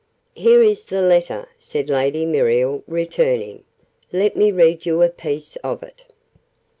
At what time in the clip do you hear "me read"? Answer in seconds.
4.35-4.83